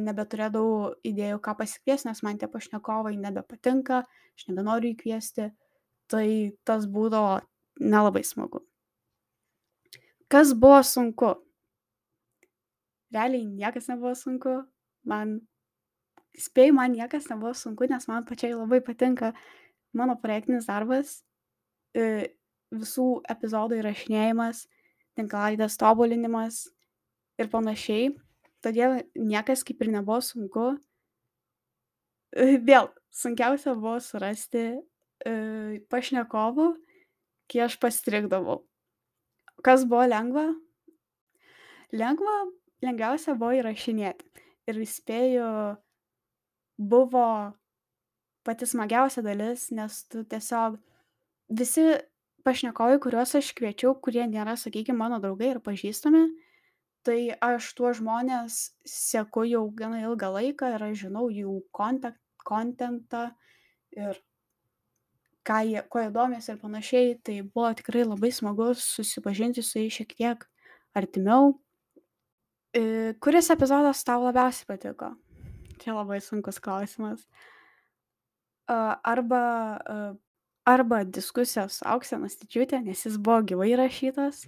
nebeturėdavau 0.03 0.95
idėjų, 1.05 1.39
ką 1.43 1.55
pasikviesti, 1.59 2.09
nes 2.09 2.21
man 2.25 2.39
tie 2.39 2.49
pašnekovai 2.51 3.15
nebepatinka, 3.19 4.03
aš 4.37 4.47
nebenoriu 4.49 4.93
įkviesti, 4.93 5.49
tai 6.09 6.25
tas 6.67 6.87
būdavo 6.89 7.39
nelabai 7.79 8.23
smagu. 8.27 8.63
Kas 10.29 10.53
buvo 10.53 10.81
sunku? 10.85 11.33
Realiai 13.13 13.45
niekas 13.47 13.89
nebuvo 13.89 14.13
sunku, 14.17 14.59
man, 15.09 15.39
spėjau, 16.37 16.75
man 16.77 16.93
niekas 16.93 17.29
nebuvo 17.31 17.55
sunku, 17.57 17.87
nes 17.89 18.05
man 18.09 18.27
pačiai 18.27 18.53
labai 18.53 18.83
patinka 18.85 19.33
mano 19.97 20.13
projektinis 20.21 20.69
darbas, 20.69 21.23
visų 21.95 23.07
epizodų 23.33 23.79
įrašinėjimas, 23.81 24.67
tinklalaidės 25.17 25.77
tobulinimas 25.81 26.67
ir 27.41 27.49
panašiai 27.49 28.11
todėl 28.63 29.01
niekas 29.15 29.63
kaip 29.67 29.81
ir 29.83 29.91
nebuvo 29.93 30.19
sunku. 30.25 30.69
Vėl 32.69 32.89
sunkiausia 33.15 33.73
buvo 33.73 33.97
surasti 34.03 34.63
e, 34.69 35.33
pašnekovų, 35.89 36.67
kai 37.49 37.63
aš 37.65 37.79
pastrikdavau. 37.81 38.61
Kas 39.65 39.83
buvo 39.89 40.05
lengva? 40.07 40.45
Lengva, 41.91 42.35
lengviausia 42.85 43.33
buvo 43.35 43.57
įrašinėti. 43.57 44.27
Ir 44.69 44.77
spėju, 44.85 45.47
buvo 46.77 47.25
pati 48.45 48.67
smagiausia 48.69 49.23
dalis, 49.25 49.67
nes 49.75 50.03
tu 50.07 50.21
tiesiog 50.23 50.77
visi 51.49 51.85
pašnekovai, 52.47 52.99
kuriuos 53.03 53.35
aš 53.39 53.51
kviečiau, 53.57 53.95
kurie 53.99 54.23
nėra, 54.29 54.55
sakykime, 54.57 54.97
mano 54.97 55.19
draugai 55.21 55.55
ir 55.55 55.59
pažįstami, 55.65 56.23
tai 57.09 57.33
aš 57.41 57.73
tuos 57.73 57.97
žmones 57.97 58.61
seku 58.85 59.47
jau 59.49 59.65
gana 59.73 60.03
ilgą 60.05 60.29
laiką 60.35 60.75
ir 60.75 60.83
aš 60.91 61.05
žinau 61.07 61.29
jų 61.33 61.55
kontek 61.73 62.19
kontentą 62.45 63.29
ir 63.97 64.19
ką 65.49 65.63
jie 65.65 65.81
kuo 65.89 66.03
jie 66.03 66.11
domisi 66.13 66.51
ir 66.53 66.59
panašiai, 66.61 67.15
tai 67.25 67.39
buvo 67.41 67.71
tikrai 67.73 68.05
labai 68.05 68.29
smagu 68.35 68.69
susipažinti 68.77 69.65
su 69.65 69.81
jais 69.81 69.97
šiek 69.97 70.13
tiek 70.13 70.45
artimiau. 70.93 71.55
Kuris 73.25 73.49
epizodas 73.49 74.05
tau 74.05 74.21
labiausiai 74.27 74.69
patiko? 74.69 75.15
Čia 75.81 75.97
labai 75.97 76.21
sunkus 76.21 76.61
klausimas. 76.61 77.25
Arba, 78.69 79.41
arba 80.69 81.01
diskusijos 81.17 81.81
auksė 81.81 82.21
Nastičiūtė, 82.21 82.83
nes 82.85 83.07
jis 83.07 83.17
buvo 83.17 83.41
gyvai 83.49 83.71
rašytas 83.79 84.45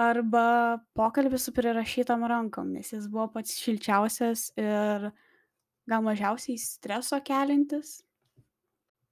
arba 0.00 0.80
pokalbis 0.96 1.44
su 1.44 1.52
prirašytom 1.52 2.24
rankom, 2.24 2.72
nes 2.72 2.92
jis 2.92 3.08
buvo 3.12 3.26
pats 3.34 3.58
šilčiausias 3.60 4.46
ir 4.56 5.10
gal 5.90 6.04
mažiausiai 6.06 6.56
streso 6.60 7.18
kelintis. 7.26 7.98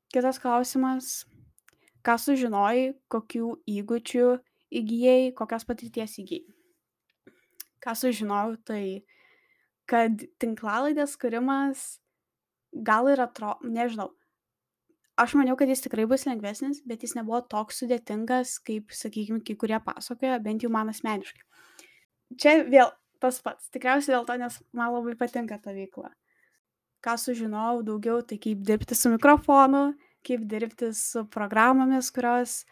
Kitas 0.08 0.40
klausimas, 0.40 1.26
ką 2.00 2.16
sužinojai, 2.22 2.94
kokių 3.12 3.50
įgūdžių 3.68 4.28
įgyjai, 4.80 5.32
kokios 5.36 5.68
patirties 5.68 6.16
įgyjai. 6.22 6.46
Ką 7.84 7.94
sužinojau, 7.98 8.56
tai 8.64 8.82
kad 9.88 10.24
tinklalaidės 10.40 11.16
kūrimas 11.20 11.98
gal 12.72 13.08
ir 13.12 13.20
atrodo, 13.24 13.68
nežinau, 13.68 14.08
aš 15.18 15.34
maniau 15.38 15.56
kad 15.58 15.70
jis 15.70 15.84
tikrai 15.84 16.06
bus 16.10 16.26
lengvesnis 16.28 16.80
bet 16.86 17.04
jis 17.04 17.16
nebuvo 17.18 17.40
toks 17.54 17.82
sudėtingas 17.82 18.56
kaip 18.64 18.94
sakykim 18.94 19.42
kai 19.44 19.58
kurie 19.60 19.78
pasakoja 19.84 20.38
bent 20.44 20.64
jau 20.64 20.70
man 20.72 20.92
asmeniškai. 20.92 21.44
Čia 22.38 22.62
vėl 22.68 22.92
tas 23.22 23.40
pats. 23.42 23.70
Tikriausiai 23.74 24.14
dėl 24.14 24.26
to 24.28 24.36
nes 24.38 24.58
man 24.76 24.92
labai 24.94 25.16
patinka 25.18 25.58
ta 25.62 25.74
veikla. 25.74 26.12
Ką 27.02 27.14
sužinojau 27.20 27.82
daugiau 27.86 28.22
tai 28.26 28.38
kaip 28.42 28.62
dirbti 28.66 28.96
su 28.98 29.10
mikrofonu 29.12 29.92
kaip 30.26 30.44
dirbti 30.50 30.92
su 30.94 31.24
programomis 31.32 32.10
kurios 32.14 32.62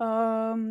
um, 0.00 0.68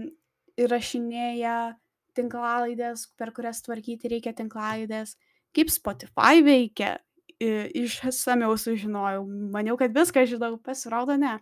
įrašinėja 0.59 1.75
tinklalaides 2.17 3.07
per 3.19 3.31
kurias 3.35 3.61
tvarkyti 3.65 4.11
reikia 4.11 4.33
tinklalaides 4.35 5.15
kaip 5.55 5.71
Spotify 5.71 6.43
veikia 6.45 6.97
išsamiau 7.41 8.55
sužinojau. 8.59 9.25
Maniau, 9.53 9.77
kad 9.79 9.93
viską 9.95 10.25
žinau, 10.29 10.55
pasirodo 10.61 11.17
ne. 11.19 11.37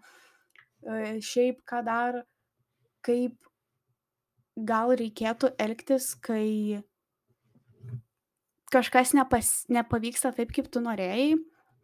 Šiaip 1.25 1.59
ką 1.67 1.81
dar, 1.83 2.21
kaip 3.05 3.35
gal 4.55 4.93
reikėtų 4.99 5.51
elgtis, 5.59 6.13
kai 6.23 6.81
kažkas 8.71 9.13
nepas, 9.17 9.65
nepavyksta 9.71 10.31
taip, 10.35 10.53
kaip 10.55 10.69
tu 10.71 10.81
norėjai, 10.83 11.35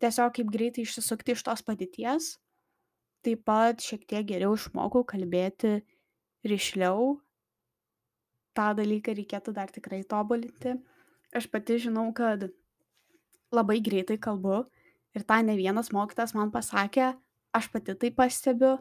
tiesiog 0.03 0.33
kaip 0.37 0.51
greitai 0.53 0.85
išsisukti 0.85 1.35
iš 1.35 1.43
tos 1.47 1.63
padėties. 1.65 2.35
Taip 3.25 3.41
pat 3.47 3.81
šiek 3.81 4.03
tiek 4.05 4.25
geriau 4.27 4.53
išmokau 4.53 5.01
kalbėti 5.07 5.79
ryšliau. 6.45 7.15
Ta 8.55 8.71
dalyką 8.77 9.15
reikėtų 9.17 9.55
dar 9.55 9.71
tikrai 9.73 10.03
tobulinti. 10.07 10.77
Aš 11.35 11.49
pati 11.51 11.79
žinau, 11.81 12.11
kad 12.15 12.45
labai 13.55 13.79
greitai 13.83 14.17
kalbu 14.21 14.63
ir 15.15 15.23
tą 15.23 15.39
ne 15.47 15.55
vienas 15.57 15.91
mokytojas 15.95 16.35
man 16.35 16.51
pasakė, 16.51 17.13
aš 17.55 17.69
pati 17.71 17.95
tai 17.99 18.11
pastebiu, 18.15 18.75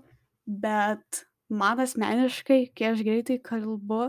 bet 0.47 1.25
man 1.49 1.81
asmeniškai, 1.85 2.75
kai 2.77 2.91
aš 2.91 3.05
greitai 3.07 3.39
kalbu, 3.43 4.09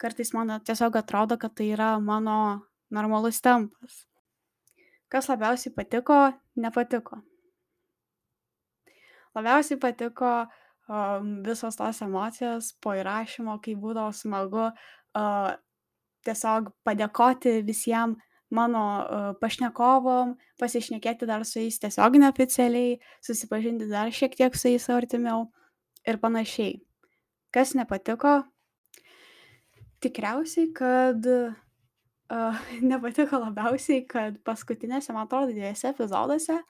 kartais 0.00 0.32
man 0.34 0.56
tiesiog 0.64 0.96
atrodo, 1.00 1.38
kad 1.40 1.54
tai 1.56 1.70
yra 1.76 1.94
mano 2.00 2.64
normalus 2.90 3.40
tempas. 3.44 4.04
Kas 5.12 5.28
labiausiai 5.30 5.74
patiko, 5.76 6.18
nepatiko. 6.56 7.20
Labiausiai 9.34 9.78
patiko 9.80 10.30
um, 10.88 11.42
visos 11.46 11.76
tos 11.76 12.00
emocijos 12.02 12.72
po 12.82 12.94
įrašymo, 12.96 13.58
kai 13.62 13.76
būdavo 13.78 14.14
smagu 14.16 14.68
uh, 14.70 15.52
tiesiog 16.24 16.70
padėkoti 16.86 17.60
visiems 17.66 18.18
mano 18.54 18.84
uh, 19.02 19.26
pašnekovom, 19.40 20.36
pasišnekėti 20.60 21.26
dar 21.28 21.44
su 21.48 21.60
jais 21.62 21.80
tiesiog 21.82 22.18
neoficialiai, 22.22 22.98
susipažinti 23.24 23.90
dar 23.90 24.12
šiek 24.14 24.36
tiek 24.38 24.56
su 24.56 24.70
jais 24.70 24.88
artimiau 24.94 25.48
ir 26.06 26.20
panašiai. 26.22 26.78
Kas 27.54 27.74
nepatiko? 27.78 28.42
Tikriausiai, 30.04 30.70
kad 30.76 31.26
uh, 31.26 32.64
nepatiko 32.92 33.42
labiausiai, 33.42 34.04
kad 34.08 34.40
paskutinėse, 34.46 35.14
man 35.16 35.26
atrodo, 35.26 35.52
dviejose 35.52 35.90
epizoduose 35.92 36.60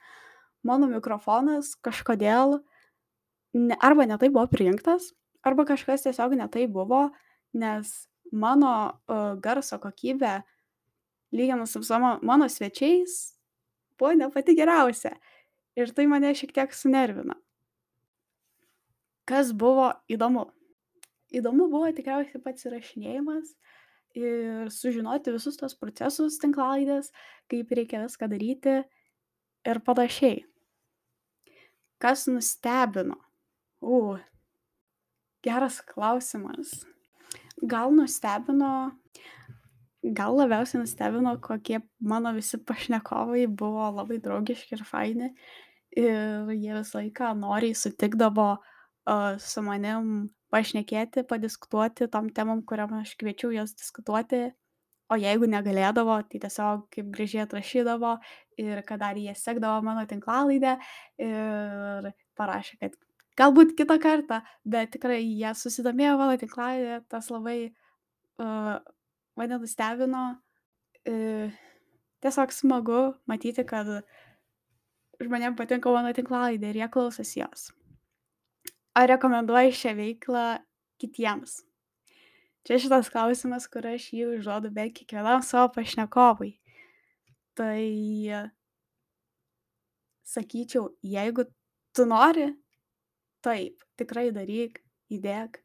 mano 0.65 0.89
mikrofonas 0.89 1.75
kažkodėl 1.85 2.59
ne, 3.53 3.77
arba 3.77 4.07
netai 4.09 4.31
buvo 4.33 4.47
prijungtas, 4.49 5.11
arba 5.45 5.67
kažkas 5.69 6.07
tiesiog 6.07 6.33
netai 6.39 6.65
buvo, 6.71 7.07
nes 7.53 7.91
mano 8.33 8.71
uh, 8.89 9.35
garso 9.41 9.77
kokybė, 9.81 10.39
lyginant 11.35 11.69
su 11.69 11.83
savo, 11.83 12.15
mano 12.25 12.47
svečiais, 12.49 13.35
buvo 13.99 14.13
ne 14.15 14.29
pati 14.31 14.55
geriausia. 14.57 15.15
Ir 15.75 15.91
tai 15.91 16.07
mane 16.07 16.31
šiek 16.35 16.53
tiek 16.55 16.73
sunervino. 16.73 17.35
Kas 19.27 19.51
buvo 19.51 19.89
įdomu? 20.11 20.45
Įdomu 21.35 21.67
buvo 21.71 21.89
tikriausiai 21.91 22.39
pats 22.43 22.67
įrašinėjimas 22.69 23.55
ir 24.15 24.69
sužinoti 24.71 25.33
visus 25.35 25.57
tos 25.59 25.75
procesus 25.75 26.37
tinklalaidės, 26.39 27.11
kaip 27.51 27.73
reikia 27.75 28.05
viską 28.05 28.29
daryti 28.31 28.77
ir 29.65 29.81
panašiai. 29.83 30.45
Kas 31.99 32.27
nustebino? 32.29 33.17
U, 33.81 34.15
geras 35.43 35.81
klausimas. 35.83 36.85
Gal 37.63 37.91
nustebino, 37.95 38.93
gal 40.13 40.37
labiausiai 40.37 40.81
nustebino, 40.81 41.35
kokie 41.41 41.79
mano 41.99 42.33
visi 42.35 42.57
pašnekovai 42.57 43.45
buvo 43.47 43.89
labai 43.95 44.19
draugiški 44.21 44.77
ir 44.77 44.83
faini. 44.85 45.31
Ir 45.95 46.51
jie 46.51 46.73
visą 46.75 46.99
laiką 46.99 47.31
noriai 47.39 47.75
sutikdavo 47.77 48.49
uh, 48.57 49.37
su 49.39 49.63
manim 49.63 50.29
pašnekėti, 50.53 51.23
padiskutuoti 51.29 52.09
tom 52.11 52.29
temom, 52.35 52.61
kuriam 52.67 52.93
aš 52.99 53.15
kviečiau 53.19 53.53
jas 53.55 53.73
diskutuoti. 53.77 54.49
O 55.13 55.17
jeigu 55.21 55.45
negalėdavo, 55.45 56.17
tai 56.29 56.39
tiesiog 56.41 56.87
kaip 56.93 57.09
gražiai 57.13 57.43
atrašydavo 57.43 58.15
ir 58.57 58.79
kad 58.87 59.03
dar 59.03 59.17
jie 59.21 59.35
sekdavo 59.37 59.83
mano 59.85 60.01
tinklalaidę 60.09 60.71
ir 61.21 62.07
parašė, 62.39 62.79
kad 62.81 62.95
galbūt 63.37 63.75
kitą 63.77 63.99
kartą, 64.01 64.41
bet 64.65 64.95
tikrai 64.95 65.19
jie 65.21 65.51
susidomėjo 65.59 66.15
mano 66.17 66.39
tinklalaidę, 66.41 67.03
tas 67.11 67.29
labai 67.29 67.59
uh, 67.69 68.79
mane 69.39 69.59
nustebino. 69.61 70.25
Uh, 71.05 71.53
tiesiog 72.25 72.53
smagu 72.53 73.01
matyti, 73.29 73.65
kad 73.67 73.89
žmonėms 75.21 75.57
patinka 75.59 75.91
mano 75.93 76.13
tinklalaidė 76.15 76.71
ir 76.71 76.81
jie 76.81 76.89
klausosi 76.91 77.41
jos. 77.43 77.69
Ar 78.95 79.09
rekomenduoju 79.11 79.75
šią 79.75 79.93
veiklą 79.99 80.45
kitiems? 81.01 81.59
Čia 82.65 82.79
šitas 82.81 83.11
klausimas, 83.13 83.67
kur 83.69 83.85
aš 83.85 84.07
jį 84.15 84.39
užduodu 84.39 84.71
beveik 84.73 84.95
kiekvienam 84.97 85.43
savo 85.45 85.69
pašnekovui. 85.75 86.55
Tai 87.55 87.83
sakyčiau, 90.25 90.89
jeigu 91.05 91.45
tu 91.95 92.07
nori, 92.09 92.49
taip, 93.45 93.85
tikrai 93.99 94.31
daryk, 94.33 94.81
įdėk, 95.13 95.61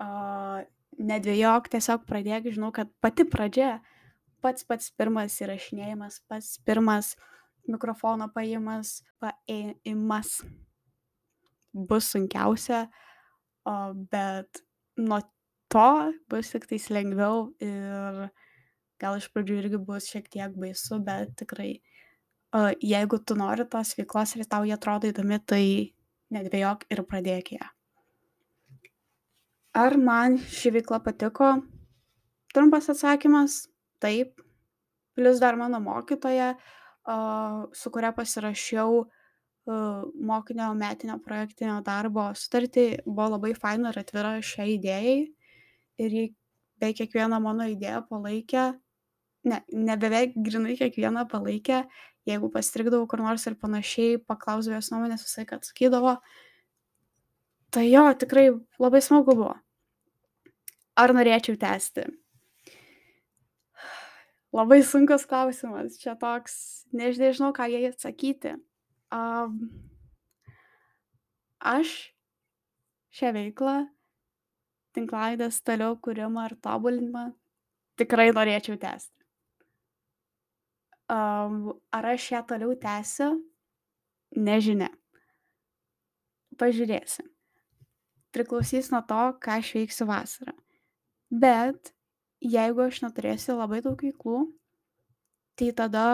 uh, 0.00 0.64
nedvėjok, 0.98 1.70
tiesiog 1.72 2.04
pradėk, 2.08 2.50
žinau, 2.54 2.70
kad 2.74 2.90
pati 3.02 3.26
pradžia, 3.28 3.78
pats 4.44 4.66
pats 4.66 4.90
pirmas 4.98 5.38
įrašinėjimas, 5.42 6.22
pats 6.30 6.56
pirmas 6.66 7.14
mikrofono 7.68 8.28
paimas, 8.34 9.02
paėjimas 9.22 10.38
bus 11.72 12.10
sunkiausia, 12.14 12.86
o, 13.68 13.74
bet 14.10 14.62
nuo 14.98 15.20
to 15.72 15.88
bus 16.32 16.52
tiktais 16.54 16.88
lengviau 16.90 17.50
ir 17.62 18.28
gal 18.98 19.18
iš 19.20 19.28
pradžių 19.34 19.60
irgi 19.62 19.80
bus 19.90 20.08
šiek 20.10 20.26
tiek 20.32 20.54
baisu, 20.58 20.98
bet 21.04 21.36
tikrai, 21.38 21.70
uh, 22.56 22.72
jeigu 22.82 23.20
tu 23.22 23.36
nori 23.38 23.68
tos 23.70 23.94
veiklos 23.98 24.34
ir 24.34 24.48
tau 24.50 24.66
jie 24.66 24.74
atrodo 24.74 25.12
įdomi, 25.12 25.38
tai 25.46 25.64
nedvėjok 26.34 26.88
ir 26.90 27.04
pradėk 27.06 27.52
ją. 27.58 27.68
Ar 29.78 29.94
man 29.96 30.38
ši 30.50 30.72
veikla 30.74 30.98
patiko? 31.04 31.48
Trumpas 32.54 32.88
atsakymas- 32.90 33.68
taip. 34.02 34.40
Plius 35.14 35.38
dar 35.38 35.56
mano 35.56 35.78
mokytoja, 35.78 36.56
su 37.72 37.90
kuria 37.90 38.10
pasirašiau 38.12 39.04
mokinio 40.30 40.74
metinio 40.74 41.18
projektinio 41.24 41.76
darbo 41.84 42.24
sutartį, 42.34 43.04
buvo 43.04 43.28
labai 43.36 43.52
faina 43.54 43.92
ir 43.92 44.00
atvira 44.02 44.32
šiai 44.40 44.78
idėjai 44.78 45.16
ir 45.98 46.10
ji 46.16 46.24
beveik 46.80 46.96
kiekvieną 47.02 47.40
mano 47.42 47.68
idėją 47.68 48.02
palaikė, 48.08 48.64
ne, 49.44 49.60
ne 49.72 49.96
beveik 49.96 50.34
grinai 50.34 50.74
kiekvieną 50.80 51.28
palaikė, 51.28 51.84
jeigu 52.26 52.50
pastrikdavau 52.50 53.06
kur 53.06 53.18
nors 53.18 53.46
ir 53.46 53.54
panašiai, 53.54 54.18
paklausdavau 54.18 54.80
jos 54.80 54.90
nuomonės, 54.90 55.26
visai 55.28 55.46
kad 55.46 55.62
sakydavo. 55.62 56.18
Tai 57.70 57.84
jo, 57.84 58.04
tikrai 58.14 58.48
labai 58.80 59.02
smagu 59.04 59.34
buvo. 59.36 59.54
Ar 60.98 61.14
norėčiau 61.14 61.58
tęsti? 61.60 62.08
Labai 64.54 64.80
sunkus 64.82 65.26
klausimas, 65.28 65.98
čia 66.00 66.16
toks, 66.18 66.56
než, 66.96 67.20
nežinau, 67.20 67.52
ką 67.54 67.68
jai 67.68 67.84
atsakyti. 67.90 68.56
Um, 69.14 69.68
aš 71.60 71.92
šią 73.14 73.32
veiklą 73.36 73.76
tinklalaidės 74.96 75.60
toliau 75.62 75.94
kūrimą 76.02 76.48
ir 76.48 76.56
tobulinimą 76.64 77.24
tikrai 78.00 78.30
norėčiau 78.32 78.78
tęsti. 78.80 79.14
Um, 81.08 81.74
ar 81.94 82.10
aš 82.14 82.30
ją 82.34 82.42
toliau 82.48 82.74
tęsiu? 82.80 83.30
Nežinia. 84.36 84.90
Pažiūrėsim. 86.58 87.28
Priklausys 88.34 88.90
nuo 88.92 89.00
to, 89.08 89.20
ką 89.40 89.60
aš 89.62 89.76
veiksiu 89.78 90.08
vasarą. 90.08 90.56
Bet 91.30 91.92
jeigu 92.40 92.86
aš 92.86 93.02
neturėsiu 93.04 93.58
labai 93.58 93.82
daug 93.84 94.00
veiklų, 94.00 94.46
tai 95.58 95.72
tada 95.76 96.06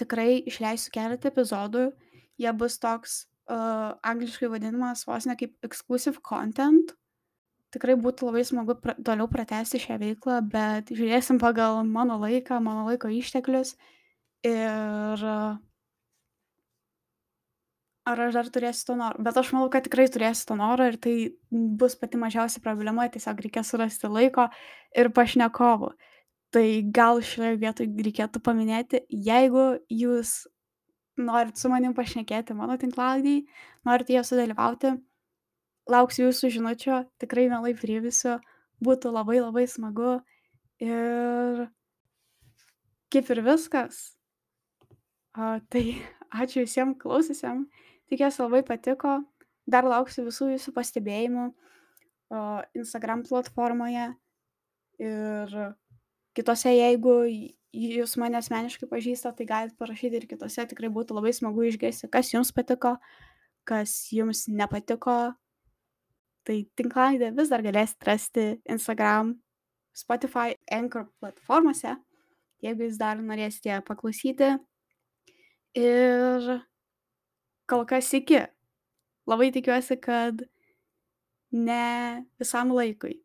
tikrai 0.00 0.42
išleisiu 0.50 0.92
keletą 0.94 1.30
epizodų. 1.30 1.90
Jie 2.38 2.52
bus 2.54 2.78
toks 2.78 3.24
uh, 3.50 3.94
angliškai 4.06 4.50
vadinamas 4.52 5.06
vos 5.08 5.26
ne 5.26 5.34
kaip 5.38 5.54
exclusive 5.66 6.20
content, 6.22 6.92
tikrai 7.74 7.96
būtų 8.00 8.28
labai 8.28 8.44
smagu 8.46 8.76
pra 8.80 8.94
toliau 9.04 9.28
pratęsti 9.30 9.80
šią 9.82 9.98
veiklą, 10.02 10.40
bet 10.52 10.92
žiūrėsim 10.94 11.40
pagal 11.42 11.82
mano 11.86 12.18
laiką, 12.22 12.60
mano 12.64 12.86
laiko 12.88 13.10
išteklius 13.12 13.74
ir 14.46 15.24
ar 18.08 18.20
aš 18.26 18.36
dar 18.38 18.50
turėsiu 18.54 18.90
to 18.90 18.96
noro. 18.98 19.22
Bet 19.24 19.38
aš 19.40 19.52
manau, 19.54 19.68
kad 19.72 19.86
tikrai 19.86 20.06
turėsiu 20.12 20.50
to 20.50 20.58
noro 20.58 20.88
ir 20.88 20.98
tai 21.02 21.14
bus 21.50 21.96
pati 22.00 22.20
mažiausia 22.20 22.62
problema, 22.64 23.08
tiesiog 23.12 23.42
reikės 23.44 23.72
surasti 23.72 24.10
laiko 24.10 24.48
ir 24.96 25.10
pašnekovų. 25.16 25.92
Tai 26.54 26.66
gal 26.96 27.20
šioje 27.20 27.58
vietoje 27.60 28.06
reikėtų 28.06 28.40
paminėti, 28.44 29.02
jeigu 29.12 29.66
jūs 29.92 30.46
norit 31.20 31.58
su 31.60 31.68
manim 31.68 31.92
pašnekėti 31.96 32.56
mano 32.56 32.78
tinklalaidį, 32.80 33.42
norit 33.84 34.12
ją 34.14 34.22
sudalyvauti, 34.24 34.94
lauksiu 35.90 36.28
jūsų 36.28 36.52
žinučių, 36.56 37.02
tikrai 37.20 37.48
mielai 37.52 37.74
priimsiu, 37.76 38.38
būtų 38.84 39.12
labai 39.12 39.42
labai 39.42 39.66
smagu. 39.68 40.20
Ir 40.78 41.66
kaip 43.12 43.30
ir 43.34 43.42
viskas. 43.44 43.98
O, 45.38 45.58
tai 45.72 45.98
ačiū 46.34 46.64
visiems 46.64 46.98
klausysiam, 47.02 47.66
tikiuosi 48.10 48.42
labai 48.42 48.62
patiko. 48.66 49.18
Dar 49.68 49.84
lauksiu 49.84 50.24
visų 50.28 50.54
jūsų 50.54 50.72
pastebėjimų 50.76 51.50
Instagram 52.78 53.24
platformoje. 53.28 54.10
Ir 54.98 55.54
kitose, 56.36 56.72
jeigu 56.74 57.14
jūs 57.72 58.16
mane 58.20 58.38
asmeniškai 58.40 58.88
pažįstat, 58.90 59.36
tai 59.38 59.46
galit 59.48 59.76
parašyti 59.78 60.18
ir 60.18 60.28
kitose. 60.30 60.64
Tikrai 60.70 60.90
būtų 60.92 61.18
labai 61.18 61.34
smagu 61.36 61.66
išgirsti, 61.68 62.08
kas 62.12 62.32
jums 62.32 62.52
patiko, 62.54 62.96
kas 63.68 64.08
jums 64.14 64.46
nepatiko. 64.48 65.18
Tai 66.48 66.56
tinklalaidę 66.80 67.34
vis 67.36 67.50
dar 67.52 67.60
galėsite 67.60 68.08
rasti 68.08 68.46
Instagram, 68.72 69.34
Spotify, 69.92 70.54
Anchor 70.72 71.08
platformose, 71.20 71.92
jeigu 72.64 72.86
jūs 72.86 72.96
dar 73.00 73.20
norėsite 73.20 73.82
paklausyti. 73.84 74.54
Ir 75.76 76.48
kol 77.68 77.84
kas 77.88 78.12
iki. 78.16 78.40
Labai 79.28 79.50
tikiuosi, 79.52 79.96
kad 80.00 80.42
ne 81.52 81.82
visam 82.40 82.72
laikui. 82.72 83.20